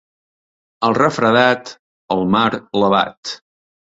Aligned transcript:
El 0.87 0.95
refredat, 0.97 1.69
el 2.17 2.25
mar 2.37 2.47
l'abat. 2.85 3.37